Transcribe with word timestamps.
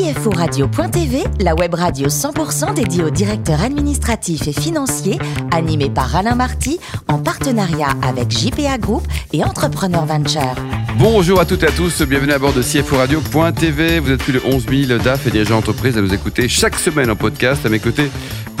CFORadio.tv, 0.00 1.24
la 1.40 1.54
web 1.54 1.74
radio 1.74 2.08
100% 2.08 2.72
dédiée 2.72 3.04
aux 3.04 3.10
directeurs 3.10 3.60
administratifs 3.60 4.48
et 4.48 4.52
financiers, 4.52 5.18
animée 5.52 5.90
par 5.90 6.16
Alain 6.16 6.34
Marty, 6.34 6.80
en 7.06 7.18
partenariat 7.18 7.90
avec 8.02 8.30
JPA 8.30 8.78
Group 8.78 9.06
et 9.34 9.44
Entrepreneur 9.44 10.06
Venture. 10.06 10.54
Bonjour 10.98 11.38
à 11.38 11.44
toutes 11.44 11.64
et 11.64 11.66
à 11.66 11.70
tous, 11.70 12.00
bienvenue 12.02 12.32
à 12.32 12.38
bord 12.38 12.54
de 12.54 12.62
CFORadio.tv. 12.62 13.98
Vous 13.98 14.10
êtes 14.10 14.22
plus 14.22 14.32
de 14.32 14.40
11 14.42 14.66
000 14.86 15.02
DAF 15.02 15.26
et 15.26 15.30
dirigeants 15.30 15.56
d'entreprise 15.56 15.98
à 15.98 16.00
nous 16.00 16.14
écouter 16.14 16.48
chaque 16.48 16.78
semaine 16.78 17.10
en 17.10 17.16
podcast 17.16 17.66
à 17.66 17.68
mes 17.68 17.78
côtés. 17.78 18.10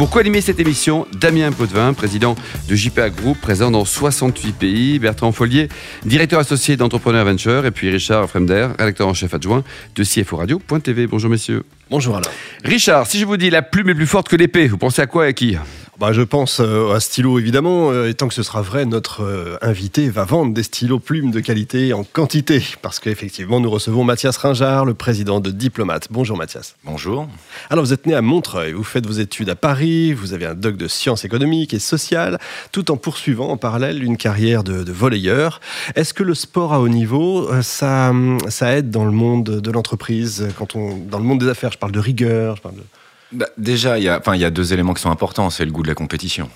Pour 0.00 0.08
co-animer 0.08 0.40
cette 0.40 0.58
émission, 0.58 1.06
Damien 1.12 1.52
Potvin, 1.52 1.92
président 1.92 2.34
de 2.70 2.74
JPA 2.74 3.10
Group, 3.10 3.38
présent 3.38 3.70
dans 3.70 3.84
68 3.84 4.52
pays, 4.54 4.98
Bertrand 4.98 5.30
Follier, 5.30 5.68
directeur 6.06 6.40
associé 6.40 6.78
d'Entrepreneur 6.78 7.26
Venture, 7.26 7.66
et 7.66 7.70
puis 7.70 7.90
Richard 7.90 8.26
Fremder, 8.26 8.68
rédacteur 8.78 9.08
en 9.08 9.12
chef 9.12 9.34
adjoint 9.34 9.62
de 9.94 10.02
CFORadio.tv. 10.02 11.06
Bonjour 11.06 11.28
messieurs. 11.28 11.64
Bonjour 11.90 12.16
Alain. 12.16 12.30
Richard, 12.64 13.06
si 13.06 13.18
je 13.18 13.26
vous 13.26 13.36
dis 13.36 13.50
la 13.50 13.60
plume 13.60 13.90
est 13.90 13.94
plus 13.94 14.06
forte 14.06 14.30
que 14.30 14.36
l'épée, 14.36 14.68
vous 14.68 14.78
pensez 14.78 15.02
à 15.02 15.06
quoi 15.06 15.26
et 15.26 15.28
à 15.28 15.32
qui? 15.34 15.58
Bah, 16.00 16.14
je 16.14 16.22
pense 16.22 16.60
euh, 16.60 16.94
à 16.94 17.00
stylo 17.00 17.38
évidemment, 17.38 17.90
euh, 17.90 18.08
et 18.08 18.14
tant 18.14 18.26
que 18.26 18.32
ce 18.32 18.42
sera 18.42 18.62
vrai, 18.62 18.86
notre 18.86 19.22
euh, 19.22 19.58
invité 19.60 20.08
va 20.08 20.24
vendre 20.24 20.54
des 20.54 20.62
stylos 20.62 20.98
plumes 20.98 21.30
de 21.30 21.40
qualité 21.40 21.92
en 21.92 22.04
quantité, 22.04 22.64
parce 22.80 23.00
qu'effectivement 23.00 23.60
nous 23.60 23.68
recevons 23.68 24.02
Mathias 24.02 24.38
Ringard, 24.38 24.86
le 24.86 24.94
président 24.94 25.40
de 25.40 25.50
Diplomate. 25.50 26.08
Bonjour 26.10 26.38
Mathias. 26.38 26.76
Bonjour. 26.84 27.28
Alors 27.68 27.84
vous 27.84 27.92
êtes 27.92 28.06
né 28.06 28.14
à 28.14 28.22
Montreuil, 28.22 28.72
vous 28.72 28.82
faites 28.82 29.06
vos 29.06 29.12
études 29.12 29.50
à 29.50 29.56
Paris, 29.56 30.14
vous 30.14 30.32
avez 30.32 30.46
un 30.46 30.54
doc 30.54 30.78
de 30.78 30.88
sciences 30.88 31.26
économiques 31.26 31.74
et 31.74 31.78
sociales, 31.78 32.38
tout 32.72 32.90
en 32.90 32.96
poursuivant 32.96 33.50
en 33.50 33.58
parallèle 33.58 34.02
une 34.02 34.16
carrière 34.16 34.64
de, 34.64 34.82
de 34.82 34.92
volleyeur. 34.92 35.60
Est-ce 35.96 36.14
que 36.14 36.22
le 36.22 36.34
sport 36.34 36.72
à 36.72 36.80
haut 36.80 36.88
niveau, 36.88 37.50
ça, 37.60 38.14
ça 38.48 38.74
aide 38.74 38.90
dans 38.90 39.04
le 39.04 39.12
monde 39.12 39.44
de 39.44 39.70
l'entreprise, 39.70 40.48
quand 40.56 40.76
on, 40.76 40.96
dans 40.96 41.18
le 41.18 41.24
monde 41.24 41.40
des 41.40 41.48
affaires? 41.48 41.72
Je 41.72 41.78
parle 41.78 41.92
de 41.92 42.00
rigueur, 42.00 42.56
je 42.56 42.62
parle 42.62 42.76
de... 42.76 42.84
Bah, 43.32 43.46
déjà, 43.56 43.98
il 43.98 44.04
y, 44.04 44.08
a, 44.08 44.50
deux 44.50 44.72
éléments 44.72 44.94
qui 44.94 45.02
sont 45.02 45.10
importants. 45.10 45.50
C'est 45.50 45.64
le 45.64 45.70
goût 45.70 45.82
de 45.82 45.88
la 45.88 45.94
compétition. 45.94 46.50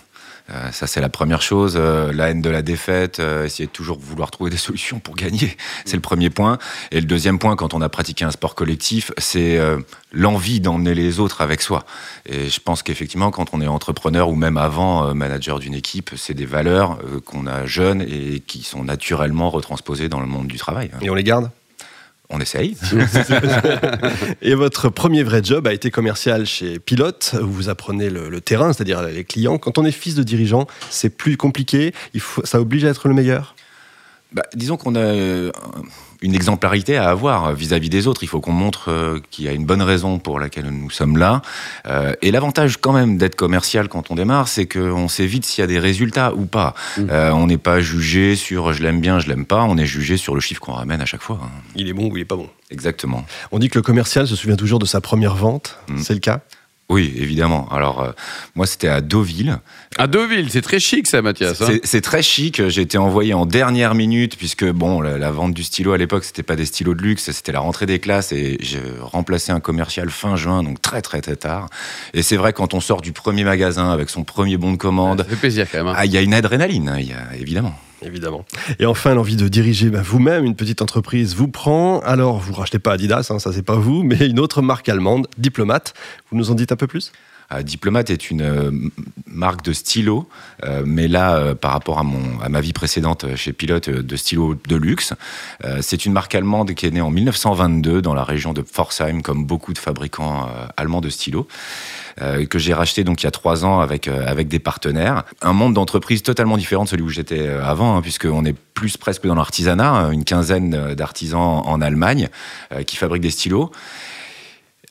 Euh, 0.50 0.70
ça, 0.72 0.86
c'est 0.86 1.00
la 1.00 1.08
première 1.08 1.40
chose. 1.40 1.74
Euh, 1.76 2.12
la 2.12 2.28
haine 2.28 2.42
de 2.42 2.50
la 2.50 2.60
défaite, 2.60 3.18
euh, 3.18 3.46
essayer 3.46 3.66
de 3.66 3.72
toujours 3.72 3.98
vouloir 3.98 4.30
trouver 4.30 4.50
des 4.50 4.56
solutions 4.58 4.98
pour 4.98 5.14
gagner. 5.14 5.56
C'est 5.84 5.96
le 5.96 6.02
premier 6.02 6.30
point. 6.30 6.58
Et 6.90 7.00
le 7.00 7.06
deuxième 7.06 7.38
point, 7.38 7.56
quand 7.56 7.74
on 7.74 7.80
a 7.80 7.88
pratiqué 7.88 8.24
un 8.24 8.30
sport 8.30 8.54
collectif, 8.54 9.12
c'est 9.18 9.58
l'envie 10.12 10.60
d'emmener 10.60 10.94
les 10.94 11.20
autres 11.20 11.40
avec 11.40 11.62
soi. 11.62 11.84
Et 12.26 12.48
je 12.50 12.60
pense 12.60 12.82
qu'effectivement, 12.82 13.30
quand 13.30 13.54
on 13.54 13.60
est 13.60 13.66
entrepreneur 13.66 14.28
ou 14.28 14.34
même 14.34 14.56
avant 14.56 15.14
manager 15.14 15.58
d'une 15.60 15.74
équipe, 15.74 16.10
c'est 16.16 16.34
des 16.34 16.46
valeurs 16.46 16.98
qu'on 17.24 17.46
a 17.46 17.66
jeunes 17.66 18.02
et 18.02 18.40
qui 18.40 18.62
sont 18.62 18.84
naturellement 18.84 19.50
retransposées 19.50 20.08
dans 20.08 20.20
le 20.20 20.26
monde 20.26 20.46
du 20.46 20.58
travail. 20.58 20.90
Et 21.00 21.08
on 21.08 21.14
les 21.14 21.24
garde? 21.24 21.50
On 22.34 22.40
essaye. 22.40 22.76
et 24.42 24.54
votre 24.54 24.88
premier 24.88 25.22
vrai 25.22 25.42
job 25.42 25.66
a 25.66 25.72
été 25.72 25.90
commercial 25.90 26.46
chez 26.46 26.78
Pilote, 26.78 27.34
où 27.40 27.46
vous 27.46 27.68
apprenez 27.68 28.10
le, 28.10 28.40
terrain, 28.40 28.72
c'est-à-dire 28.72 29.02
les 29.02 29.24
clients. 29.24 29.58
Quand 29.58 29.78
on 29.78 29.84
est 29.84 29.92
fils 29.92 30.14
de 30.14 30.22
dirigeant, 30.22 30.66
c'est 30.90 31.10
plus 31.10 31.36
compliqué. 31.36 31.94
Il 32.12 32.20
faut, 32.20 32.44
ça 32.44 32.60
oblige 32.60 32.84
à 32.84 32.88
être 32.88 33.08
le 33.08 33.14
meilleur? 33.14 33.54
Bah, 34.34 34.42
Disons 34.54 34.76
qu'on 34.76 34.94
a 34.96 35.50
une 36.24 36.34
exemplarité 36.34 36.96
à 36.96 37.10
avoir 37.10 37.54
vis-à-vis 37.54 37.90
des 37.90 38.06
autres. 38.06 38.22
Il 38.22 38.28
faut 38.28 38.40
qu'on 38.40 38.52
montre 38.52 38.90
euh, 38.90 39.20
qu'il 39.30 39.44
y 39.44 39.48
a 39.48 39.52
une 39.52 39.66
bonne 39.66 39.82
raison 39.82 40.18
pour 40.18 40.40
laquelle 40.40 40.70
nous 40.70 40.90
sommes 40.90 41.18
là. 41.18 41.42
Euh, 41.86 42.14
et 42.22 42.30
l'avantage 42.30 42.78
quand 42.78 42.92
même 42.92 43.18
d'être 43.18 43.36
commercial 43.36 43.88
quand 43.88 44.10
on 44.10 44.14
démarre, 44.14 44.48
c'est 44.48 44.66
qu'on 44.66 45.08
sait 45.08 45.26
vite 45.26 45.44
s'il 45.44 45.60
y 45.60 45.64
a 45.64 45.66
des 45.66 45.78
résultats 45.78 46.32
ou 46.34 46.46
pas. 46.46 46.74
Mmh. 46.96 47.02
Euh, 47.10 47.30
on 47.32 47.46
n'est 47.46 47.58
pas 47.58 47.80
jugé 47.80 48.36
sur 48.36 48.72
je 48.72 48.82
l'aime 48.82 49.02
bien, 49.02 49.18
je 49.18 49.28
l'aime 49.28 49.44
pas. 49.44 49.64
On 49.64 49.76
est 49.76 49.86
jugé 49.86 50.16
sur 50.16 50.34
le 50.34 50.40
chiffre 50.40 50.60
qu'on 50.60 50.72
ramène 50.72 51.02
à 51.02 51.06
chaque 51.06 51.22
fois. 51.22 51.40
Il 51.76 51.88
est 51.88 51.92
bon 51.92 52.10
ou 52.10 52.16
il 52.16 52.22
est 52.22 52.26
pas 52.26 52.36
bon. 52.36 52.48
Exactement. 52.70 53.26
On 53.52 53.58
dit 53.58 53.68
que 53.68 53.78
le 53.78 53.82
commercial 53.82 54.26
se 54.26 54.34
souvient 54.34 54.56
toujours 54.56 54.78
de 54.78 54.86
sa 54.86 55.02
première 55.02 55.34
vente. 55.34 55.78
Mmh. 55.88 55.98
C'est 55.98 56.14
le 56.14 56.20
cas? 56.20 56.40
Oui, 56.94 57.12
évidemment. 57.16 57.68
Alors, 57.72 58.02
euh, 58.02 58.12
moi, 58.54 58.68
c'était 58.68 58.86
à 58.86 59.00
Deauville. 59.00 59.58
À 59.98 60.06
Deauville, 60.06 60.48
c'est 60.48 60.62
très 60.62 60.78
chic, 60.78 61.08
ça, 61.08 61.22
Mathias. 61.22 61.60
Hein 61.60 61.78
c'est 61.82 62.02
très 62.02 62.22
chic. 62.22 62.68
J'ai 62.68 62.82
été 62.82 62.98
envoyé 62.98 63.34
en 63.34 63.46
dernière 63.46 63.96
minute, 63.96 64.36
puisque, 64.36 64.64
bon, 64.64 65.00
la, 65.00 65.30
vente 65.32 65.54
du 65.54 65.64
stylo 65.64 65.92
à 65.92 65.98
l'époque, 65.98 66.22
c'était 66.22 66.44
pas 66.44 66.54
des 66.54 66.66
stylos 66.66 66.94
de 66.94 67.02
luxe, 67.02 67.32
c'était 67.32 67.50
la 67.50 67.58
rentrée 67.58 67.86
des 67.86 67.98
classes, 67.98 68.30
et 68.30 68.58
j'ai 68.60 68.80
remplacé 69.00 69.50
un 69.50 69.58
commercial 69.58 70.08
fin 70.08 70.36
juin, 70.36 70.62
donc 70.62 70.80
très, 70.80 71.02
très, 71.02 71.20
très 71.20 71.34
tard. 71.34 71.68
Et 72.12 72.22
c'est 72.22 72.36
vrai, 72.36 72.52
quand 72.52 72.74
on 72.74 72.80
sort 72.80 73.00
du 73.00 73.10
premier 73.10 73.42
magasin 73.42 73.90
avec 73.90 74.08
son 74.08 74.22
premier 74.22 74.56
bon 74.56 74.70
de 74.70 74.76
commande. 74.76 75.18
Ça 75.18 75.24
fait 75.24 75.34
plaisir, 75.34 75.66
quand 75.68 75.78
même. 75.78 75.88
Hein. 75.88 75.94
Ah, 75.96 76.06
il 76.06 76.12
y 76.12 76.16
a 76.16 76.22
une 76.22 76.34
adrénaline, 76.34 76.88
hein, 76.88 77.00
y 77.00 77.12
a, 77.12 77.36
évidemment 77.36 77.74
évidemment. 78.04 78.44
Et 78.78 78.86
enfin, 78.86 79.14
l'envie 79.14 79.36
de 79.36 79.48
diriger 79.48 79.90
bah, 79.90 80.02
vous-même 80.02 80.44
une 80.44 80.56
petite 80.56 80.82
entreprise 80.82 81.34
vous 81.34 81.48
prend. 81.48 82.00
Alors, 82.00 82.38
vous 82.38 82.52
rachetez 82.52 82.78
pas 82.78 82.92
Adidas, 82.92 83.28
hein, 83.30 83.38
ça 83.38 83.52
c'est 83.52 83.62
pas 83.62 83.76
vous, 83.76 84.02
mais 84.02 84.26
une 84.26 84.38
autre 84.38 84.62
marque 84.62 84.88
allemande, 84.88 85.26
Diplomate. 85.38 85.94
Vous 86.30 86.36
nous 86.36 86.50
en 86.50 86.54
dites 86.54 86.72
un 86.72 86.76
peu 86.76 86.86
plus? 86.86 87.12
Diplomate 87.62 88.10
est 88.10 88.30
une 88.30 88.42
euh, 88.42 88.70
marque 89.26 89.62
de 89.62 89.72
stylo, 89.72 90.28
euh, 90.64 90.82
mais 90.86 91.08
là, 91.08 91.54
par 91.54 91.72
rapport 91.72 91.98
à, 91.98 92.02
mon, 92.02 92.40
à 92.40 92.48
ma 92.48 92.60
vie 92.60 92.72
précédente 92.72 93.26
chez 93.36 93.52
Pilote, 93.52 93.90
de 93.90 94.16
stylo 94.16 94.54
de 94.54 94.76
luxe. 94.76 95.12
c'est 95.80 96.06
une 96.06 96.12
marque 96.12 96.34
allemande 96.34 96.74
qui 96.74 96.86
est 96.86 96.90
née 96.90 97.00
en 97.00 97.10
1922 97.10 98.02
dans 98.02 98.14
la 98.14 98.24
région 98.24 98.52
de 98.52 98.62
Pforzheim, 98.62 99.22
comme 99.22 99.44
beaucoup 99.44 99.72
de 99.72 99.78
fabricants 99.78 100.48
allemands 100.76 101.00
de 101.00 101.10
stylos. 101.10 101.46
que 102.16 102.58
j'ai 102.58 102.74
racheté 102.74 103.04
donc 103.04 103.22
il 103.22 103.24
y 103.24 103.26
a 103.26 103.32
trois 103.32 103.64
ans 103.64 103.80
avec 103.80 104.08
avec 104.08 104.48
des 104.48 104.58
partenaires. 104.58 105.24
Un 105.42 105.52
monde 105.52 105.74
d'entreprise 105.74 106.22
totalement 106.22 106.56
différent 106.56 106.84
de 106.84 106.88
celui 106.88 107.02
où 107.02 107.08
j'étais 107.08 107.48
avant, 107.48 107.96
hein, 107.96 108.02
puisqu'on 108.02 108.44
est 108.44 108.56
plus 108.74 108.96
presque 108.96 109.26
dans 109.26 109.34
l'artisanat, 109.34 110.10
une 110.12 110.24
quinzaine 110.24 110.94
d'artisans 110.94 111.62
en 111.64 111.80
Allemagne 111.80 112.28
qui 112.86 112.96
fabriquent 112.96 113.22
des 113.22 113.30
stylos 113.30 113.70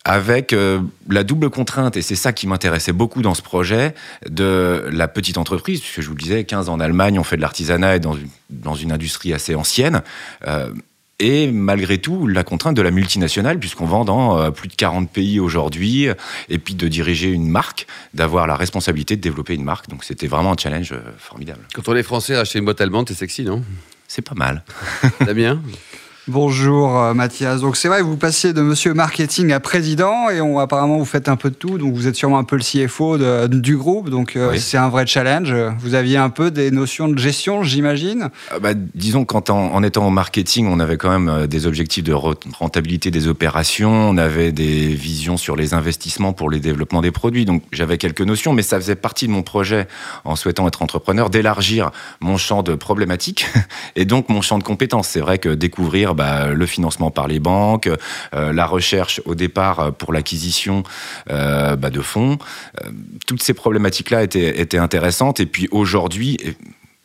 avec 0.05 0.51
euh, 0.51 0.81
la 1.09 1.23
double 1.23 1.49
contrainte, 1.49 1.95
et 1.95 2.01
c'est 2.01 2.15
ça 2.15 2.33
qui 2.33 2.45
m'intéressait 2.47 2.91
beaucoup 2.91 3.21
dans 3.21 3.33
ce 3.33 3.41
projet, 3.41 3.93
de 4.29 4.89
la 4.91 5.07
petite 5.07 5.37
entreprise, 5.37 5.79
puisque 5.79 6.01
je 6.01 6.07
vous 6.07 6.15
le 6.15 6.21
disais, 6.21 6.43
15 6.43 6.69
ans 6.69 6.73
en 6.73 6.79
Allemagne, 6.79 7.19
on 7.19 7.23
fait 7.23 7.37
de 7.37 7.41
l'artisanat 7.41 7.95
et 7.95 7.99
dans 7.99 8.13
une, 8.13 8.27
dans 8.49 8.75
une 8.75 8.91
industrie 8.91 9.33
assez 9.33 9.55
ancienne. 9.55 10.01
Euh, 10.47 10.73
et 11.19 11.49
malgré 11.49 11.99
tout, 11.99 12.27
la 12.27 12.43
contrainte 12.43 12.75
de 12.75 12.81
la 12.81 12.91
multinationale, 12.91 13.59
puisqu'on 13.59 13.85
vend 13.85 14.03
dans 14.03 14.37
euh, 14.37 14.51
plus 14.51 14.67
de 14.67 14.75
40 14.75 15.09
pays 15.09 15.39
aujourd'hui, 15.39 16.07
et 16.49 16.57
puis 16.57 16.75
de 16.75 16.87
diriger 16.89 17.29
une 17.29 17.47
marque, 17.47 17.87
d'avoir 18.13 18.45
la 18.45 18.57
responsabilité 18.57 19.15
de 19.15 19.21
développer 19.21 19.53
une 19.53 19.63
marque. 19.63 19.87
Donc 19.89 20.03
c'était 20.03 20.27
vraiment 20.27 20.51
un 20.51 20.57
challenge 20.57 20.93
formidable. 21.17 21.61
Quand 21.73 21.87
on 21.87 21.95
est 21.95 22.03
français, 22.03 22.35
acheter 22.35 22.59
une 22.59 22.65
boîte 22.65 22.81
allemande, 22.81 23.07
c'est 23.07 23.15
sexy, 23.15 23.43
non? 23.43 23.63
C'est 24.09 24.21
pas 24.21 24.35
mal. 24.35 24.63
bien? 25.33 25.61
Bonjour 26.29 26.97
euh, 26.97 27.13
Mathias. 27.13 27.59
Donc 27.59 27.75
c'est 27.75 27.89
vrai, 27.89 28.01
vous 28.01 28.16
passez 28.16 28.53
de 28.53 28.61
monsieur 28.61 28.94
marketing 28.94 29.51
à 29.51 29.59
président 29.59 30.29
et 30.29 30.39
on, 30.39 30.57
apparemment 30.57 30.97
vous 30.97 31.03
faites 31.03 31.28
un 31.28 31.35
peu 31.35 31.50
de 31.50 31.56
tout. 31.56 31.78
Donc 31.78 31.94
vous 31.94 32.07
êtes 32.07 32.16
sûrement 32.16 32.38
un 32.38 32.45
peu 32.45 32.56
le 32.56 32.61
CFO 32.61 33.17
du 33.50 33.75
groupe. 33.75 34.09
Donc 34.09 34.38
euh, 34.38 34.56
c'est 34.57 34.78
un 34.78 34.88
vrai 34.88 35.06
challenge. 35.06 35.53
Vous 35.79 35.95
aviez 35.95 36.16
un 36.16 36.29
peu 36.29 36.50
des 36.50 36.72
notions 36.72 37.09
de 37.09 37.19
gestion, 37.19 37.63
j'imagine? 37.63 38.29
Ah 38.51 38.59
bah, 38.59 38.69
Disons 38.73 39.25
qu'en 39.25 39.44
en 39.50 39.83
étant 39.83 40.07
au 40.07 40.12
marketing, 40.12 40.67
on 40.67 40.79
avait 40.79 40.95
quand 40.95 41.09
même 41.09 41.28
euh, 41.28 41.45
des 41.45 41.67
objectifs 41.67 42.06
de 42.06 42.13
rentabilité 42.13 43.12
des 43.12 43.28
opérations. 43.28 43.91
On 43.91 44.16
avait 44.16 44.53
des 44.53 44.95
visions 44.95 45.35
sur 45.35 45.57
les 45.57 45.73
investissements 45.73 46.31
pour 46.31 46.50
les 46.50 46.62
développements 46.62 47.01
des 47.01 47.12
produits. 47.12 47.44
Donc 47.44 47.63
j'avais 47.73 47.97
quelques 47.97 48.22
notions, 48.22 48.53
mais 48.53 48.62
ça 48.62 48.78
faisait 48.78 48.95
partie 48.95 49.28
de 49.28 49.33
mon 49.33 49.44
projet 49.44 49.89
en 50.23 50.38
souhaitant 50.38 50.69
être 50.69 50.83
entrepreneur 50.83 51.29
d'élargir 51.29 51.91
mon 52.22 52.38
champ 52.38 52.63
de 52.63 52.75
problématiques 52.75 53.45
et 53.97 54.06
donc 54.06 54.29
mon 54.29 54.41
champ 54.41 54.57
de 54.57 54.63
compétences. 54.63 55.09
C'est 55.09 55.19
vrai 55.19 55.38
que 55.38 55.50
découvrir 55.50 56.12
bah, 56.13 56.47
le 56.47 56.66
financement 56.66 57.12
par 57.12 57.28
les 57.28 57.40
banques, 57.40 57.90
euh, 58.34 58.53
la 58.53 58.66
recherche 58.66 59.22
au 59.25 59.35
départ 59.35 59.79
euh, 59.79 59.91
pour 59.91 60.13
l'acquisition 60.13 60.84
euh, 61.29 61.75
bah, 61.75 61.90
de 61.90 62.01
fonds. 62.01 62.38
toutes 63.28 63.44
ces 63.44 63.53
problématiques-là 63.53 64.24
étaient, 64.24 64.78
intéressantes. 64.78 65.40
Et 65.40 65.46
puis 65.46 65.68
aujourd'hui, 65.72 66.38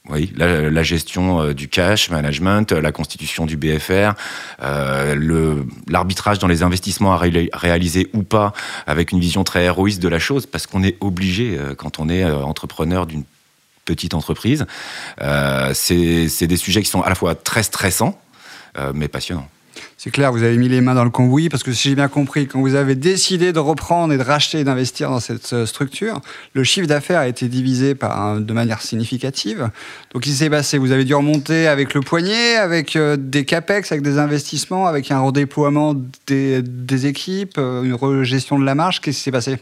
oui, 0.08 0.32
la, 0.36 0.82
gestion 0.82 1.52
du 1.52 1.68
cash 1.68 2.10
management, 2.10 2.72
la 2.72 2.92
constitution 2.92 3.44
du 3.44 3.56
BFR, 3.56 4.12
l'arbitrage 5.86 6.38
dans 6.38 6.46
les 6.46 6.62
investissements 6.62 7.12
à 7.12 7.18
réaliser 7.18 8.08
ou 8.14 8.22
pas, 8.22 8.54
avec 8.86 9.12
une 9.12 9.20
vision 9.20 9.44
très 9.44 9.64
héroïste 9.64 10.00
de 10.00 10.08
la 10.08 10.18
chose, 10.18 10.46
parce 10.46 10.66
qu'on 10.66 10.82
est 10.82 10.96
obligé 11.00 11.58
quand 11.76 11.98
on 11.98 12.08
est 12.08 12.24
entrepreneur 12.24 13.06
d'une 13.06 13.24
petite 13.84 14.14
entreprise. 14.14 14.64
c'est 15.74 16.46
des 16.46 16.56
sujets 16.56 16.82
qui 16.82 16.90
sont 16.90 17.02
à 17.02 17.10
la 17.10 17.14
fois 17.14 17.34
très 17.34 17.62
stressants, 17.62 18.18
passionnant. 19.10 19.48
C'est 19.96 20.10
clair, 20.10 20.32
vous 20.32 20.42
avez 20.42 20.56
mis 20.56 20.68
les 20.68 20.80
mains 20.80 20.94
dans 20.94 21.04
le 21.04 21.10
cambouis 21.10 21.48
parce 21.48 21.62
que 21.62 21.72
si 21.72 21.88
j'ai 21.88 21.94
bien 21.94 22.08
compris, 22.08 22.46
quand 22.46 22.60
vous 22.60 22.74
avez 22.74 22.94
décidé 22.94 23.52
de 23.52 23.58
reprendre 23.58 24.12
et 24.12 24.18
de 24.18 24.22
racheter 24.22 24.60
et 24.60 24.64
d'investir 24.64 25.10
dans 25.10 25.20
cette 25.20 25.52
euh, 25.52 25.66
structure, 25.66 26.20
le 26.54 26.64
chiffre 26.64 26.86
d'affaires 26.86 27.20
a 27.20 27.28
été 27.28 27.48
divisé 27.48 27.94
par, 27.94 28.40
de 28.40 28.52
manière 28.52 28.80
significative. 28.80 29.70
Donc, 30.12 30.26
il 30.26 30.32
s'est 30.32 30.50
passé 30.50 30.78
Vous 30.78 30.92
avez 30.92 31.04
dû 31.04 31.14
remonter 31.14 31.66
avec 31.66 31.94
le 31.94 32.00
poignet, 32.00 32.56
avec 32.56 32.96
euh, 32.96 33.16
des 33.18 33.44
capex, 33.44 33.90
avec 33.90 34.02
des 34.02 34.18
investissements, 34.18 34.86
avec 34.86 35.10
un 35.10 35.20
redéploiement 35.20 35.94
des, 36.26 36.62
des 36.62 37.06
équipes, 37.06 37.58
une 37.58 38.22
gestion 38.22 38.58
de 38.58 38.64
la 38.64 38.74
marge. 38.74 39.00
Qu'est-ce 39.00 39.18
qui 39.18 39.24
s'est 39.24 39.32
passé? 39.32 39.58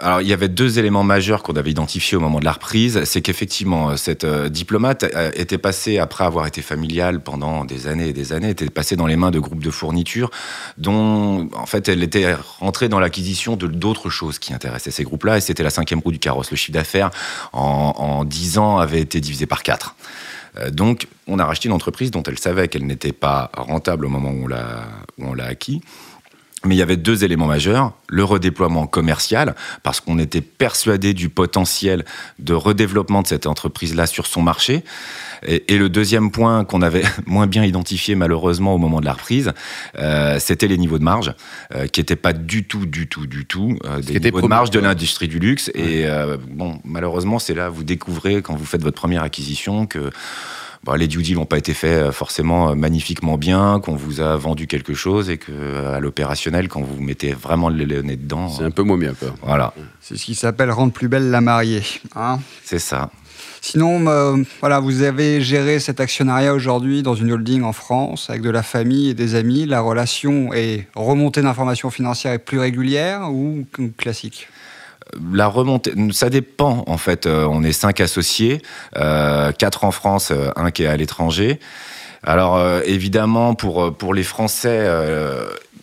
Alors, 0.00 0.22
il 0.22 0.28
y 0.28 0.32
avait 0.32 0.48
deux 0.48 0.78
éléments 0.78 1.02
majeurs 1.02 1.42
qu'on 1.42 1.54
avait 1.54 1.70
identifiés 1.70 2.16
au 2.16 2.20
moment 2.20 2.40
de 2.40 2.44
la 2.44 2.52
reprise. 2.52 3.04
C'est 3.04 3.20
qu'effectivement, 3.20 3.96
cette 3.96 4.24
euh, 4.24 4.48
diplomate 4.48 5.04
euh, 5.04 5.30
était 5.34 5.58
passée, 5.58 5.98
après 5.98 6.24
avoir 6.24 6.46
été 6.46 6.62
familiale 6.62 7.20
pendant 7.20 7.64
des 7.64 7.86
années 7.86 8.08
et 8.08 8.12
des 8.12 8.32
années, 8.32 8.50
était 8.50 8.70
passée 8.70 8.96
dans 8.96 9.06
les 9.06 9.16
mains 9.16 9.30
de 9.30 9.38
groupes 9.38 9.62
de 9.62 9.70
fournitures 9.70 10.30
dont, 10.78 11.48
en 11.54 11.66
fait, 11.66 11.88
elle 11.88 12.02
était 12.02 12.34
rentrée 12.58 12.88
dans 12.88 13.00
l'acquisition 13.00 13.56
de 13.56 13.66
d'autres 13.66 14.10
choses 14.10 14.38
qui 14.38 14.54
intéressaient 14.54 14.90
ces 14.90 15.04
groupes-là. 15.04 15.38
Et 15.38 15.40
c'était 15.40 15.62
la 15.62 15.70
cinquième 15.70 16.00
roue 16.00 16.12
du 16.12 16.18
carrosse. 16.18 16.50
Le 16.50 16.56
chiffre 16.56 16.72
d'affaires, 16.72 17.10
en 17.52 18.24
dix 18.24 18.58
ans, 18.58 18.78
avait 18.78 19.00
été 19.00 19.20
divisé 19.20 19.46
par 19.46 19.62
quatre. 19.62 19.96
Euh, 20.58 20.70
donc, 20.70 21.06
on 21.26 21.38
a 21.38 21.44
racheté 21.44 21.68
une 21.68 21.74
entreprise 21.74 22.10
dont 22.10 22.22
elle 22.22 22.38
savait 22.38 22.68
qu'elle 22.68 22.86
n'était 22.86 23.12
pas 23.12 23.50
rentable 23.56 24.06
au 24.06 24.08
moment 24.08 24.30
où 24.30 24.48
on 25.18 25.34
l'a 25.34 25.44
acquis. 25.44 25.80
Mais 26.66 26.74
il 26.74 26.78
y 26.78 26.82
avait 26.82 26.98
deux 26.98 27.24
éléments 27.24 27.46
majeurs. 27.46 27.92
Le 28.08 28.22
redéploiement 28.22 28.86
commercial, 28.86 29.54
parce 29.82 30.00
qu'on 30.00 30.18
était 30.18 30.42
persuadé 30.42 31.14
du 31.14 31.30
potentiel 31.30 32.04
de 32.38 32.52
redéveloppement 32.52 33.22
de 33.22 33.26
cette 33.26 33.46
entreprise-là 33.46 34.06
sur 34.06 34.26
son 34.26 34.42
marché. 34.42 34.84
Et, 35.46 35.78
le 35.78 35.88
deuxième 35.88 36.30
point 36.30 36.64
qu'on 36.64 36.82
avait 36.82 37.02
moins 37.26 37.46
bien 37.46 37.64
identifié 37.64 38.14
malheureusement 38.14 38.74
au 38.74 38.78
moment 38.78 39.00
de 39.00 39.06
la 39.06 39.14
reprise, 39.14 39.52
euh, 39.98 40.38
c'était 40.38 40.68
les 40.68 40.76
niveaux 40.76 40.98
de 40.98 41.04
marge, 41.04 41.32
euh, 41.74 41.86
qui 41.86 42.00
n'étaient 42.00 42.16
pas 42.16 42.34
du 42.34 42.64
tout, 42.64 42.84
du 42.84 43.08
tout, 43.08 43.26
du 43.26 43.46
tout 43.46 43.78
euh, 43.86 44.00
des 44.00 44.20
niveaux 44.20 44.42
de 44.42 44.46
marge 44.46 44.70
de 44.70 44.80
l'industrie 44.80 45.28
du 45.28 45.38
luxe. 45.38 45.70
Et 45.74 46.06
bon, 46.48 46.78
malheureusement, 46.84 47.38
c'est 47.38 47.54
là 47.54 47.68
vous 47.68 47.84
découvrez 47.84 48.42
quand 48.42 48.54
vous 48.54 48.66
faites 48.66 48.82
votre 48.82 48.96
première 48.96 49.22
acquisition 49.22 49.86
que 49.86 50.10
les 50.96 51.08
due 51.08 51.22
deals 51.22 51.36
n'ont 51.36 51.46
pas 51.46 51.58
été 51.58 51.74
faits 51.74 51.90
euh, 51.90 52.12
forcément 52.12 52.70
euh, 52.70 52.74
magnifiquement 52.74 53.38
bien, 53.38 53.80
qu'on 53.80 53.96
vous 53.96 54.20
a 54.20 54.36
vendu 54.36 54.66
quelque 54.66 54.94
chose 54.94 55.30
et 55.30 55.38
que 55.38 55.52
euh, 55.52 55.96
à 55.96 56.00
l'opérationnel, 56.00 56.68
quand 56.68 56.80
vous 56.80 57.00
mettez 57.00 57.32
vraiment 57.32 57.68
le 57.68 57.84
nez 58.02 58.16
dedans, 58.16 58.48
c'est 58.48 58.64
un 58.64 58.70
peu 58.70 58.82
moins 58.82 58.98
bien. 58.98 59.14
Quoi. 59.14 59.34
Voilà. 59.42 59.74
C'est 60.00 60.16
ce 60.16 60.24
qui 60.24 60.34
s'appelle 60.34 60.70
rendre 60.70 60.92
plus 60.92 61.08
belle 61.08 61.30
la 61.30 61.40
mariée. 61.40 61.82
Hein 62.16 62.40
c'est 62.64 62.78
ça. 62.78 63.10
Sinon, 63.62 64.44
voilà, 64.60 64.80
vous 64.80 65.02
avez 65.02 65.42
géré 65.42 65.80
cet 65.80 66.00
actionnariat 66.00 66.54
aujourd'hui 66.54 67.02
dans 67.02 67.14
une 67.14 67.30
holding 67.30 67.62
en 67.62 67.74
France 67.74 68.30
avec 68.30 68.40
de 68.40 68.48
la 68.48 68.62
famille 68.62 69.10
et 69.10 69.14
des 69.14 69.34
amis. 69.34 69.66
La 69.66 69.82
relation 69.82 70.54
est 70.54 70.88
remontée 70.94 71.42
d'informations 71.42 71.90
financières 71.90 72.32
est 72.32 72.38
plus 72.38 72.58
régulière 72.58 73.30
ou 73.30 73.66
classique? 73.98 74.48
La 75.32 75.46
remontée, 75.46 75.92
ça 76.12 76.30
dépend 76.30 76.84
en 76.86 76.98
fait. 76.98 77.26
Euh, 77.26 77.46
on 77.48 77.62
est 77.62 77.72
cinq 77.72 78.00
associés, 78.00 78.62
euh, 78.96 79.52
quatre 79.52 79.84
en 79.84 79.90
France, 79.90 80.30
euh, 80.30 80.50
un 80.56 80.70
qui 80.70 80.84
est 80.84 80.86
à 80.86 80.96
l'étranger. 80.96 81.58
Alors 82.22 82.60
évidemment 82.84 83.54
pour 83.54 83.96
pour 83.96 84.12
les 84.12 84.24
Français 84.24 84.86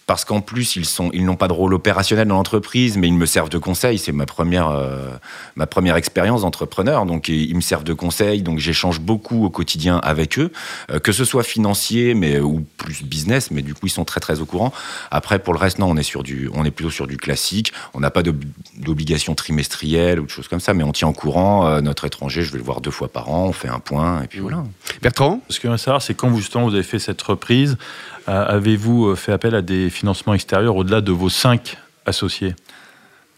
parce 0.08 0.24
qu'en 0.24 0.40
plus 0.40 0.78
ils 0.78 0.86
sont 0.86 1.12
ils 1.14 1.26
n'ont 1.26 1.36
pas 1.36 1.50
de 1.50 1.54
rôle 1.54 1.74
opérationnel 1.74 2.28
dans 2.30 2.38
l'entreprise 2.38 2.98
mais 2.98 3.08
ils 3.08 3.14
me 3.14 3.26
servent 3.26 3.50
de 3.50 3.58
conseil. 3.58 4.00
C'est 4.00 4.14
ma 4.14 4.26
première 4.26 4.70
euh, 4.70 5.12
ma 5.56 5.68
première 5.68 5.98
expérience 5.98 6.42
d'entrepreneur. 6.42 7.06
Donc 7.06 7.28
ils 7.28 7.54
me 7.56 7.62
servent 7.62 7.84
de 7.84 7.94
conseil. 7.94 8.42
Donc 8.42 8.58
j'échange 8.58 9.02
beaucoup 9.02 9.46
au 9.46 9.50
quotidien 9.50 9.98
avec 9.98 10.40
eux 10.40 10.52
euh, 10.90 11.00
que 11.00 11.12
ce 11.12 11.26
soit 11.26 11.44
financier 11.44 12.14
mais 12.14 12.40
ou 12.40 12.66
plus 12.78 13.04
business. 13.04 13.52
Mais 13.52 13.62
du 13.62 13.74
coup 13.74 13.88
ils 13.88 13.92
sont 13.92 14.06
très 14.06 14.22
très 14.22 14.40
au 14.40 14.46
courant. 14.46 14.74
Après 15.12 15.40
pour 15.40 15.54
le 15.54 15.60
reste 15.60 15.78
non 15.78 15.90
on 15.90 15.98
est 15.98 16.04
sur 16.04 16.24
du 16.24 16.50
on 16.54 16.64
est 16.64 16.72
plutôt 16.72 16.92
sur 16.92 17.06
du 17.06 17.18
classique. 17.18 17.74
On 17.94 18.00
n'a 18.00 18.10
pas 18.10 18.24
d'obligation 18.24 19.36
trimestrielle 19.36 20.22
ou 20.22 20.26
de 20.26 20.32
choses 20.32 20.48
comme 20.48 20.62
ça 20.62 20.74
mais 20.74 20.84
on 20.84 20.94
tient 20.94 21.10
en 21.10 21.14
courant 21.14 21.68
euh, 21.68 21.82
notre 21.82 22.06
étranger 22.06 22.44
je 22.44 22.54
vais 22.54 22.60
le 22.60 22.64
voir 22.64 22.80
deux 22.80 22.92
fois 22.92 23.10
par 23.10 23.30
an 23.30 23.48
on 23.48 23.54
fait 23.54 23.68
un 23.68 23.80
point 23.80 24.24
et 24.24 24.28
puis 24.28 24.40
voilà. 24.40 24.64
Bertrand? 25.02 25.42
Ce 25.50 25.60
que 25.60 25.68
je 25.68 25.74
veux 25.74 25.78
savoir 25.78 26.02
c'est 26.02 26.14
quand 26.14 26.34
justement 26.38 26.66
vous 26.66 26.76
avez 26.76 26.84
fait 26.84 27.00
cette 27.00 27.22
reprise? 27.22 27.76
euh, 27.76 28.17
avez-vous 28.28 29.08
euh, 29.08 29.16
fait 29.16 29.32
appel 29.32 29.56
à 29.56 29.62
des 29.62 29.90
financements 29.90 30.34
extérieurs 30.34 30.76
au-delà 30.76 31.02
de 31.02 31.12
vos 31.12 31.30
cinq 31.30 31.78
associés? 32.06 32.56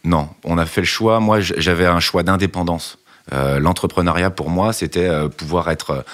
Non, 0.04 0.30
on 0.44 0.58
a 0.58 0.66
fait 0.66 0.82
le 0.82 0.88
choix. 0.88 1.20
Moi, 1.20 1.40
j'avais 1.40 1.86
un 1.86 2.00
choix 2.00 2.24
d'indépendance. 2.24 2.98
Euh, 3.32 3.60
l'entrepreneuriat 3.60 4.30
pour 4.30 4.50
moi, 4.50 4.74
c'était 4.74 5.10
pouvoir 5.38 5.70
être 5.70 6.06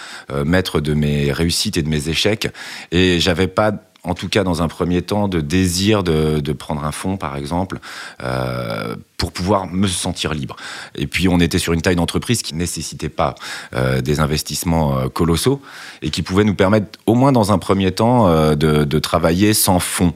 maître 0.44 0.80
de 0.80 0.94
mes 0.94 1.32
réussites 1.32 1.78
et 1.78 1.84
de 1.84 1.90
mes 1.90 2.10
échecs. 2.10 2.48
Et 2.92 3.20
j'avais 3.20 3.48
pas 3.48 3.74
en 4.06 4.14
tout 4.14 4.30
cas 4.30 4.44
dans 4.44 4.62
un 4.62 4.68
premier 4.68 5.02
temps, 5.02 5.28
de 5.28 5.42
désir 5.42 6.04
de, 6.04 6.54
prendre 6.54 6.84
un 6.86 6.92
fonds, 6.92 7.18
par 7.18 7.36
exemple, 7.36 7.80
euh, 8.24 8.96
pour 9.18 9.32
pouvoir 9.32 9.68
me 9.68 9.88
sentir 9.88 10.34
libre. 10.34 10.56
Et 10.96 11.08
puis, 11.08 11.28
on 11.28 11.40
était 11.40 11.60
sur 11.60 11.74
une 11.74 11.82
taille 11.82 11.96
d'entreprise 11.96 12.42
qui 12.42 12.54
ne 12.54 12.60
nécessitait 12.60 13.10
pas 13.10 13.36
euh, 13.74 14.02
des 14.02 14.20
investissements 14.20 14.98
euh, 14.98 15.08
colossaux 15.10 15.62
et 16.02 16.12
qui 16.12 16.22
pouvait 16.22 16.44
nous 16.44 16.56
permettre, 16.56 17.00
au 17.06 17.16
moins 17.16 17.32
dans 17.32 17.52
un 17.52 17.58
premier 17.58 17.92
temps, 17.92 18.56
de, 18.56 19.00
travailler 19.00 19.54
sans 19.54 19.80
fonds. 19.80 20.14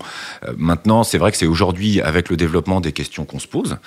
maintenant, 0.58 1.04
c'est 1.04 1.18
vrai 1.18 1.32
que 1.32 1.38
c'est 1.38 1.46
aujourd'hui, 1.46 2.02
avec 2.02 2.30
le 2.30 2.38
développement, 2.38 2.80
des 2.80 2.94
questions 2.94 3.26
qu'on 3.26 3.40
se 3.40 3.48
pose. 3.48 3.78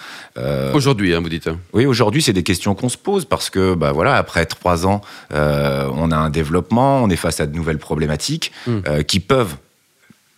aujourd'hui, 0.74 1.14
hein, 1.14 1.20
vous 1.20 1.28
dites 1.28 1.46
hein. 1.46 1.58
Oui, 1.72 1.86
aujourd'hui, 1.86 2.22
c'est 2.22 2.32
des 2.32 2.42
questions 2.42 2.74
qu'on 2.74 2.88
se 2.88 2.98
pose 2.98 3.24
parce 3.24 3.48
que, 3.50 3.74
bah, 3.74 3.92
voilà, 3.92 4.16
après 4.16 4.44
trois 4.44 4.86
ans, 4.86 5.00
on 5.30 6.10
a 6.10 6.16
un 6.16 6.30
développement, 6.30 7.02
on 7.02 7.08
est 7.08 7.16
face 7.16 7.40
à 7.40 7.46
de 7.46 7.54
nouvelles 7.54 7.78
problématiques 7.78 8.52
hmm. 8.66 9.02
qui 9.06 9.20
peuvent 9.20 9.56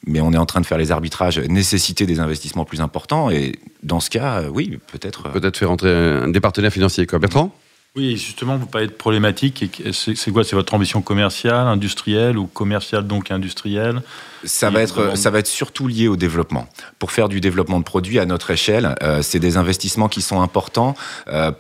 mais 0.07 0.21
on 0.21 0.33
est 0.33 0.39
en 0.39 0.47
train 0.47 0.61
de 0.61 0.67
faire 0.67 0.79
les 0.79 0.93
arbitrages, 0.93 1.39
nécessiter 1.39 2.07
des 2.07 2.21
investissements 2.21 2.65
plus 2.65 2.81
importants. 2.81 3.31
Et 3.31 3.53
dans 3.83 4.01
ce 4.01 4.11
cas, 4.11 4.43
euh, 4.43 4.49
oui, 4.49 4.79
peut-être. 4.93 5.27
Euh, 5.27 5.31
peut-être 5.31 5.57
faire 5.57 5.71
entrer 5.71 5.91
un, 5.91 6.29
des 6.29 6.41
partenaires 6.41 6.73
financiers, 6.73 7.07
quoi. 7.07 7.19
Bertrand? 7.19 7.55
Oui, 7.97 8.17
justement, 8.17 8.57
vous 8.57 8.67
parlez 8.67 8.89
de 8.89 8.93
problématique. 8.93 9.83
C'est 9.93 10.33
quoi 10.33 10.43
C'est 10.43 10.57
votre 10.57 10.75
ambition 10.75 11.01
commerciale, 11.01 11.69
industrielle 11.69 12.37
ou 12.37 12.47
commerciale 12.47 13.07
donc 13.07 13.31
industrielle? 13.31 14.03
Ça 14.43 14.69
va, 14.69 14.83
être, 14.83 15.17
ça 15.17 15.31
va 15.31 15.39
être 15.39 15.47
surtout 15.47 15.87
lié 15.87 16.09
au 16.09 16.17
développement. 16.17 16.67
Pour 16.99 17.13
faire 17.13 17.29
du 17.29 17.41
développement 17.41 17.79
de 17.79 17.85
produits 17.85 18.19
à 18.19 18.27
notre 18.27 18.51
échelle, 18.51 18.97
euh, 19.03 19.23
c'est 19.23 19.39
des 19.39 19.57
investissements 19.57 20.09
qui 20.09 20.23
sont 20.23 20.43
importants 20.43 20.97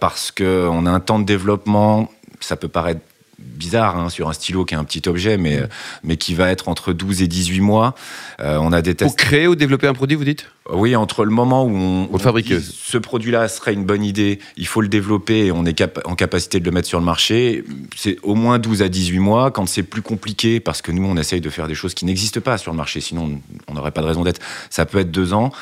parce 0.00 0.32
qu'on 0.32 0.86
a 0.86 0.90
un 0.90 1.00
temps 1.00 1.20
de 1.20 1.24
développement, 1.24 2.10
ça 2.40 2.56
peut 2.56 2.68
paraître 2.68 3.00
bizarre 3.44 3.96
hein, 3.96 4.08
sur 4.08 4.28
un 4.28 4.32
stylo 4.32 4.64
qui 4.64 4.74
est 4.74 4.76
un 4.76 4.84
petit 4.84 5.08
objet, 5.08 5.36
mais, 5.36 5.60
mm. 5.60 5.68
mais 6.04 6.16
qui 6.16 6.34
va 6.34 6.50
être 6.50 6.68
entre 6.68 6.92
12 6.92 7.22
et 7.22 7.28
18 7.28 7.60
mois. 7.60 7.94
Euh, 8.40 8.58
on 8.60 8.72
a 8.72 8.82
des 8.82 8.94
tests. 8.94 9.16
Pour 9.16 9.16
créer 9.16 9.46
ou 9.46 9.54
développer 9.54 9.86
un 9.86 9.94
produit, 9.94 10.16
vous 10.16 10.24
dites? 10.24 10.46
Oui, 10.72 10.96
entre 10.96 11.24
le 11.24 11.30
moment 11.30 11.64
où 11.64 11.76
on, 11.76 12.08
on 12.10 12.18
fabrique. 12.18 12.52
ce 12.60 12.96
produit-là 12.96 13.48
serait 13.48 13.74
une 13.74 13.84
bonne 13.84 14.02
idée, 14.02 14.38
il 14.56 14.66
faut 14.66 14.80
le 14.80 14.88
développer 14.88 15.46
et 15.46 15.52
on 15.52 15.66
est 15.66 15.84
en 16.06 16.14
capacité 16.14 16.58
de 16.58 16.64
le 16.64 16.70
mettre 16.70 16.88
sur 16.88 16.98
le 16.98 17.04
marché, 17.04 17.64
c'est 17.96 18.16
au 18.22 18.34
moins 18.34 18.58
12 18.58 18.82
à 18.82 18.88
18 18.88 19.18
mois. 19.18 19.50
Quand 19.50 19.66
c'est 19.66 19.82
plus 19.82 20.02
compliqué, 20.02 20.60
parce 20.60 20.80
que 20.80 20.90
nous, 20.90 21.04
on 21.04 21.16
essaye 21.16 21.42
de 21.42 21.50
faire 21.50 21.68
des 21.68 21.74
choses 21.74 21.92
qui 21.92 22.06
n'existent 22.06 22.40
pas 22.40 22.56
sur 22.56 22.72
le 22.72 22.78
marché, 22.78 23.00
sinon 23.00 23.40
on 23.68 23.74
n'aurait 23.74 23.90
pas 23.90 24.00
de 24.00 24.06
raison 24.06 24.24
d'être, 24.24 24.40
ça 24.70 24.86
peut 24.86 24.98
être 24.98 25.10
deux 25.10 25.34
ans 25.34 25.52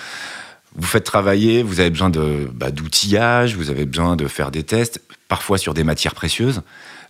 vous 0.74 0.86
faites 0.86 1.04
travailler, 1.04 1.62
vous 1.62 1.80
avez 1.80 1.90
besoin 1.90 2.10
bah, 2.10 2.70
d'outillage, 2.70 3.56
vous 3.56 3.70
avez 3.70 3.84
besoin 3.84 4.16
de 4.16 4.26
faire 4.26 4.50
des 4.50 4.62
tests, 4.62 5.02
parfois 5.28 5.58
sur 5.58 5.74
des 5.74 5.84
matières 5.84 6.14
précieuses. 6.14 6.62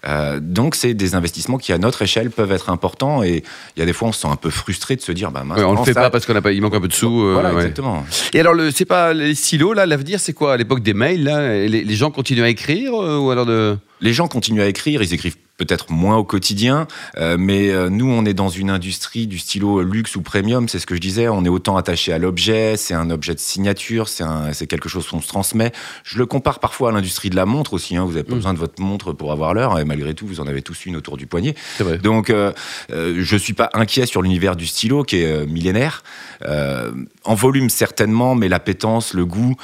Euh, 0.06 0.40
donc, 0.40 0.74
c'est 0.74 0.94
des 0.94 1.14
investissements 1.14 1.58
qui, 1.58 1.72
à 1.72 1.78
notre 1.78 2.02
échelle, 2.02 2.30
peuvent 2.30 2.52
être 2.52 2.70
importants. 2.70 3.22
Et 3.22 3.42
il 3.76 3.80
y 3.80 3.82
a 3.82 3.86
des 3.86 3.92
fois, 3.92 4.08
on 4.08 4.12
se 4.12 4.22
sent 4.22 4.28
un 4.28 4.36
peu 4.36 4.50
frustré 4.50 4.96
de 4.96 5.00
se 5.00 5.12
dire, 5.12 5.30
bah, 5.30 5.44
on 5.48 5.74
le 5.74 5.84
fait 5.84 5.94
pas 5.94 6.10
parce 6.10 6.26
qu'on 6.26 6.36
a 6.36 6.42
pas, 6.42 6.52
il 6.52 6.60
manque 6.60 6.74
un 6.74 6.80
peu 6.80 6.88
de 6.88 6.92
sous. 6.92 7.22
Euh, 7.22 7.34
voilà, 7.34 7.52
exactement. 7.52 8.04
Et 8.32 8.40
alors, 8.40 8.54
c'est 8.74 8.84
pas 8.84 9.12
les 9.14 9.34
stylos 9.34 9.74
là, 9.74 9.86
l'avenir, 9.86 10.20
c'est 10.20 10.32
quoi? 10.32 10.54
À 10.54 10.56
l'époque 10.56 10.82
des 10.82 10.94
mails 10.94 11.24
là, 11.24 11.66
les, 11.66 11.94
gens 11.94 12.10
continuent 12.10 12.42
à 12.42 12.48
écrire 12.48 12.94
euh, 12.94 13.18
ou 13.18 13.30
alors 13.30 13.46
de 13.46 13.76
les 14.00 14.12
gens 14.12 14.28
continuent 14.28 14.62
à 14.62 14.66
écrire, 14.66 15.02
ils 15.02 15.14
écrivent 15.14 15.36
peut-être 15.64 15.90
moins 15.90 16.16
au 16.16 16.24
quotidien, 16.24 16.86
euh, 17.18 17.36
mais 17.38 17.70
euh, 17.70 17.88
nous, 17.88 18.08
on 18.08 18.24
est 18.24 18.34
dans 18.34 18.48
une 18.48 18.70
industrie 18.70 19.26
du 19.26 19.38
stylo 19.38 19.82
luxe 19.82 20.16
ou 20.16 20.22
premium, 20.22 20.68
c'est 20.68 20.78
ce 20.78 20.86
que 20.86 20.94
je 20.94 21.00
disais, 21.00 21.28
on 21.28 21.44
est 21.44 21.48
autant 21.48 21.76
attaché 21.76 22.12
à 22.12 22.18
l'objet, 22.18 22.76
c'est 22.76 22.94
un 22.94 23.10
objet 23.10 23.34
de 23.34 23.40
signature, 23.40 24.08
c'est 24.08 24.66
quelque 24.66 24.88
chose 24.88 25.06
qu'on 25.06 25.20
se 25.20 25.28
transmet. 25.28 25.72
Je 26.04 26.18
le 26.18 26.26
compare 26.26 26.58
parfois 26.58 26.90
à 26.90 26.92
l'industrie 26.92 27.30
de 27.30 27.36
la 27.36 27.46
montre 27.46 27.74
aussi, 27.74 27.96
hein. 27.96 28.04
vous 28.04 28.12
n'avez 28.12 28.24
pas 28.24 28.32
mm. 28.32 28.38
besoin 28.38 28.54
de 28.54 28.58
votre 28.58 28.80
montre 28.80 29.12
pour 29.12 29.32
avoir 29.32 29.54
l'heure, 29.54 29.78
et 29.78 29.84
malgré 29.84 30.14
tout, 30.14 30.26
vous 30.26 30.40
en 30.40 30.46
avez 30.46 30.62
tous 30.62 30.86
une 30.86 30.96
autour 30.96 31.16
du 31.16 31.26
poignet. 31.26 31.54
Vrai. 31.78 31.98
Donc, 31.98 32.30
euh, 32.30 32.52
je 32.90 33.34
ne 33.34 33.38
suis 33.38 33.54
pas 33.54 33.70
inquiet 33.74 34.06
sur 34.06 34.22
l'univers 34.22 34.56
du 34.56 34.66
stylo 34.66 35.04
qui 35.04 35.18
est 35.18 35.46
millénaire. 35.46 36.02
en 36.44 37.34
volume, 37.34 37.70
certainement, 37.70 38.34
mais 38.34 38.48
l'appétence, 38.48 39.14
le 39.14 39.24
goût, 39.24 39.56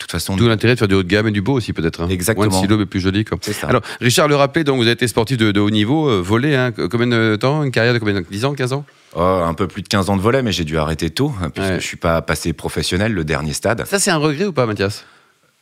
toute 0.00 0.10
façon. 0.10 0.36
D'où 0.36 0.48
l'intérêt 0.48 0.74
de 0.74 0.78
faire 0.78 0.88
du 0.88 0.94
haut 0.94 1.02
de 1.02 1.08
gamme 1.08 1.28
et 1.28 1.30
du 1.30 1.42
beau 1.42 1.54
aussi, 1.54 1.72
peut-être. 1.72 2.02
Hein. 2.02 2.08
Exactement. 2.08 2.46
Moins 2.46 2.60
de 2.60 2.62
silo, 2.62 2.78
mais 2.78 2.86
plus 2.86 3.00
joli. 3.00 3.24
Quoi. 3.24 3.38
Alors, 3.62 3.82
Richard 4.00 4.28
le 4.28 4.36
rappelait, 4.36 4.64
donc, 4.64 4.76
vous 4.76 4.82
avez 4.82 4.92
été 4.92 5.08
sportif 5.08 5.36
de, 5.36 5.60
haut 5.60 5.70
niveau, 5.70 6.08
euh, 6.08 6.20
volé, 6.20 6.54
hein, 6.54 6.72
combien 6.72 7.06
de 7.06 7.36
temps? 7.36 7.62
Une 7.62 7.70
carrière 7.70 7.94
de 7.94 7.98
combien 7.98 8.14
de 8.14 8.24
10 8.28 8.44
ans, 8.44 8.54
15 8.54 8.72
ans? 8.72 8.84
Oh, 9.14 9.20
un 9.20 9.54
peu 9.54 9.66
plus 9.66 9.82
de 9.82 9.88
15 9.88 10.10
ans 10.10 10.16
de 10.16 10.22
volet, 10.22 10.42
mais 10.42 10.52
j'ai 10.52 10.64
dû 10.64 10.78
arrêter 10.78 11.10
tôt, 11.10 11.32
hein, 11.42 11.50
puisque 11.50 11.68
je 11.68 11.74
ne 11.74 11.80
suis 11.80 11.96
pas 11.96 12.22
passé 12.22 12.52
professionnel, 12.52 13.12
le 13.12 13.24
dernier 13.24 13.52
stade. 13.52 13.84
Ça, 13.86 13.98
c'est 13.98 14.10
un 14.10 14.18
regret 14.18 14.46
ou 14.46 14.52
pas, 14.52 14.66
Mathias? 14.66 15.04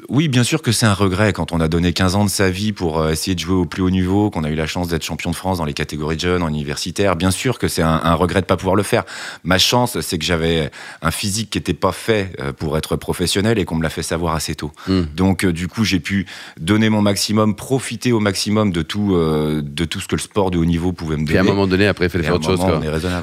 Oui, 0.08 0.28
bien 0.28 0.44
sûr 0.44 0.62
que 0.62 0.70
c'est 0.70 0.86
un 0.86 0.94
regret 0.94 1.32
quand 1.32 1.50
on 1.50 1.58
a 1.58 1.66
donné 1.66 1.92
15 1.92 2.14
ans 2.14 2.24
de 2.24 2.30
sa 2.30 2.50
vie 2.50 2.72
pour 2.72 3.00
euh, 3.00 3.10
essayer 3.10 3.34
de 3.34 3.40
jouer 3.40 3.56
au 3.56 3.64
plus 3.64 3.82
haut 3.82 3.90
niveau, 3.90 4.30
qu'on 4.30 4.44
a 4.44 4.48
eu 4.48 4.54
la 4.54 4.68
chance 4.68 4.86
d'être 4.86 5.02
champion 5.02 5.32
de 5.32 5.34
France 5.34 5.58
dans 5.58 5.64
les 5.64 5.72
catégories 5.72 6.14
de 6.14 6.20
jeunes, 6.20 6.42
en 6.44 6.48
universitaire. 6.48 7.16
Bien 7.16 7.32
sûr 7.32 7.58
que 7.58 7.66
c'est 7.66 7.82
un, 7.82 8.14
regret 8.14 8.40
de 8.40 8.46
pas 8.46 8.56
pouvoir 8.56 8.76
le 8.76 8.84
faire. 8.84 9.02
Ma 9.42 9.58
chance, 9.58 10.00
c'est 10.00 10.16
que 10.16 10.24
j'avais 10.24 10.70
un 11.02 11.10
physique 11.10 11.50
qui 11.50 11.58
n'était 11.58 11.74
pas 11.74 11.90
fait 11.90 12.32
euh, 12.38 12.52
pour 12.52 12.78
être 12.78 12.94
professionnel 12.94 13.58
et 13.58 13.64
qu'on 13.64 13.74
me 13.74 13.82
l'a 13.82 13.90
fait 13.90 14.04
savoir 14.04 14.36
assez 14.36 14.54
tôt. 14.54 14.70
Hmm. 14.86 15.02
Donc, 15.16 15.44
euh, 15.44 15.52
du 15.52 15.66
coup, 15.66 15.82
j'ai 15.82 15.98
pu 15.98 16.26
donner 16.60 16.90
mon 16.90 17.02
maximum, 17.02 17.56
profiter 17.56 18.12
au 18.12 18.20
maximum 18.20 18.70
de 18.70 18.82
tout, 18.82 19.16
de 19.16 19.84
tout 19.84 19.98
ce 19.98 20.06
que 20.06 20.14
le 20.14 20.20
sport 20.20 20.52
de 20.52 20.58
haut 20.58 20.64
niveau 20.64 20.92
pouvait 20.92 21.16
me 21.16 21.26
donner. 21.26 21.34
Et 21.34 21.38
à 21.38 21.42
un 21.42 21.44
moment 21.44 21.66
donné, 21.66 21.88
après, 21.88 22.06
il 22.06 22.10
fallait 22.10 22.22
faire 22.22 22.36
autre 22.36 22.46
chose. 22.46 22.60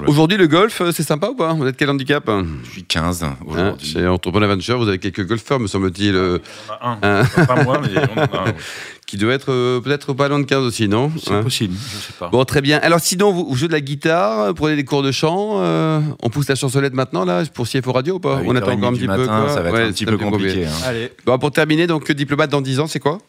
Aujourd'hui, 0.07 0.37
le 0.37 0.47
golf, 0.47 0.81
c'est 0.91 1.03
sympa 1.03 1.29
ou 1.29 1.35
pas? 1.35 1.53
Vous 1.53 1.65
êtes 1.65 1.77
quel 1.77 1.89
handicap? 1.89 2.29
Je 2.65 2.69
suis 2.69 2.83
15 2.83 3.25
aujourd'hui. 3.45 3.63
Hein, 3.65 3.75
chez 3.79 4.07
Entrepreneur 4.07 4.49
Venture, 4.49 4.77
vous 4.77 4.89
avez 4.89 4.99
quelques 4.99 5.25
golfeurs, 5.25 5.61
me 5.61 5.67
semble-t-il 5.67 6.41
On 6.81 6.85
en 6.85 6.97
a 7.01 7.19
un. 7.21 7.25
Pas 7.45 7.63
moi, 7.63 7.79
mais 7.81 7.89
on 8.15 8.19
en 8.19 8.23
a 8.45 8.49
un. 8.49 8.53
Qui 9.07 9.17
doit 9.17 9.33
être 9.33 9.51
euh, 9.51 9.79
peut-être 9.81 10.13
pas 10.13 10.27
loin 10.27 10.39
de 10.39 10.45
15 10.45 10.63
aussi, 10.63 10.87
non 10.87 11.11
C'est 11.23 11.31
Hein 11.31 11.43
possible, 11.43 11.75
je 11.75 11.97
sais 11.97 12.13
pas. 12.17 12.27
Bon, 12.29 12.43
très 12.43 12.61
bien. 12.61 12.79
Alors, 12.81 12.99
sinon, 12.99 13.31
vous, 13.31 13.45
vous 13.47 13.55
jouez 13.55 13.67
de 13.67 13.73
la 13.73 13.81
guitare, 13.81 14.47
vous 14.47 14.53
prenez 14.55 14.75
des 14.75 14.83
cours 14.83 15.03
de 15.03 15.11
chant. 15.11 15.57
euh, 15.61 15.99
on 16.23 16.29
pousse 16.31 16.49
la 16.49 16.55
chansolette 16.55 16.93
maintenant, 16.95 17.23
là, 17.23 17.43
pour 17.53 17.67
CFO 17.67 17.91
Radio 17.91 18.15
ou 18.15 18.19
pas 18.19 18.41
On 18.45 18.55
attend 18.55 18.71
8h30 18.71 18.77
encore 18.77 18.89
un 18.89 18.93
petit 18.93 19.07
peu. 19.07 19.25
quoi 19.27 19.49
ça 19.49 19.61
va 19.61 19.69
être 19.69 19.75
Ouais, 19.75 19.83
un 19.83 19.91
petit 19.91 20.05
peu 20.07 20.17
compliqué. 20.17 20.65
hein. 20.65 20.71
Allez. 20.85 21.11
Bon, 21.25 21.37
pour 21.37 21.51
terminer, 21.51 21.85
donc, 21.85 22.11
diplomate 22.11 22.49
dans 22.49 22.61
10 22.61 22.79
ans, 22.79 22.87
c'est 22.87 22.99
quoi 22.99 23.19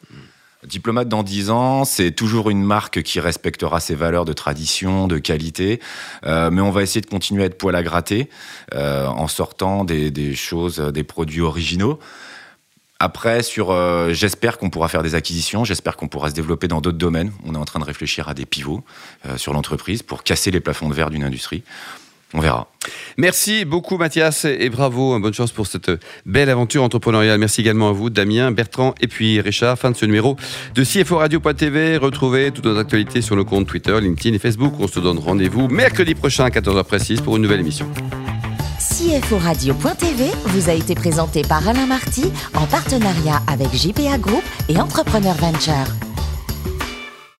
Diplomate 0.66 1.08
dans 1.08 1.22
10 1.22 1.50
ans, 1.50 1.84
c'est 1.84 2.10
toujours 2.10 2.48
une 2.50 2.62
marque 2.64 3.02
qui 3.02 3.20
respectera 3.20 3.78
ses 3.78 3.94
valeurs 3.94 4.24
de 4.24 4.32
tradition, 4.32 5.06
de 5.06 5.18
qualité, 5.18 5.78
euh, 6.24 6.50
mais 6.50 6.62
on 6.62 6.70
va 6.70 6.82
essayer 6.82 7.02
de 7.02 7.06
continuer 7.06 7.42
à 7.42 7.46
être 7.46 7.58
poil 7.58 7.76
à 7.76 7.82
gratter 7.82 8.30
euh, 8.74 9.06
en 9.06 9.28
sortant 9.28 9.84
des, 9.84 10.10
des 10.10 10.34
choses, 10.34 10.78
des 10.80 11.04
produits 11.04 11.42
originaux. 11.42 12.00
Après, 12.98 13.42
sur, 13.42 13.70
euh, 13.70 14.12
j'espère 14.12 14.56
qu'on 14.56 14.70
pourra 14.70 14.88
faire 14.88 15.02
des 15.02 15.14
acquisitions, 15.14 15.64
j'espère 15.64 15.96
qu'on 15.96 16.08
pourra 16.08 16.30
se 16.30 16.34
développer 16.34 16.66
dans 16.66 16.80
d'autres 16.80 16.96
domaines. 16.96 17.30
On 17.44 17.54
est 17.54 17.58
en 17.58 17.64
train 17.64 17.80
de 17.80 17.84
réfléchir 17.84 18.28
à 18.28 18.34
des 18.34 18.46
pivots 18.46 18.82
euh, 19.26 19.36
sur 19.36 19.52
l'entreprise 19.52 20.02
pour 20.02 20.22
casser 20.22 20.50
les 20.50 20.60
plafonds 20.60 20.88
de 20.88 20.94
verre 20.94 21.10
d'une 21.10 21.24
industrie. 21.24 21.62
On 22.34 22.40
verra. 22.40 22.68
Merci 23.16 23.64
beaucoup 23.64 23.98
Mathias 23.98 24.44
et 24.44 24.68
bravo, 24.68 25.18
bonne 25.20 25.32
chance 25.32 25.52
pour 25.52 25.66
cette 25.66 25.90
belle 26.24 26.50
aventure 26.50 26.82
entrepreneuriale. 26.82 27.38
Merci 27.38 27.60
également 27.60 27.88
à 27.88 27.92
vous 27.92 28.10
Damien, 28.10 28.50
Bertrand 28.50 28.94
et 29.00 29.06
puis 29.06 29.40
Richard. 29.40 29.78
Fin 29.78 29.92
de 29.92 29.96
ce 29.96 30.06
numéro 30.06 30.36
de 30.74 30.84
CFO 30.84 31.18
Radio.tv. 31.18 31.98
Retrouvez 31.98 32.50
toutes 32.50 32.66
nos 32.66 32.78
actualités 32.78 33.22
sur 33.22 33.36
nos 33.36 33.44
comptes 33.44 33.68
Twitter, 33.68 33.98
LinkedIn 34.00 34.34
et 34.34 34.40
Facebook. 34.40 34.74
On 34.80 34.88
se 34.88 34.98
donne 34.98 35.18
rendez-vous 35.18 35.68
mercredi 35.68 36.14
prochain 36.14 36.44
à 36.44 36.50
14h 36.50 36.82
précise 36.84 37.20
pour 37.20 37.36
une 37.36 37.42
nouvelle 37.42 37.60
émission. 37.60 37.88
CFO 38.88 39.38
Radio.tv 39.38 40.30
vous 40.46 40.70
a 40.70 40.72
été 40.72 40.94
présenté 40.94 41.42
par 41.42 41.66
Alain 41.68 41.86
Marty 41.86 42.32
en 42.54 42.66
partenariat 42.66 43.42
avec 43.48 43.74
JPA 43.74 44.16
Group 44.16 44.44
et 44.68 44.78
Entrepreneur 44.78 45.34
Venture. 45.34 46.05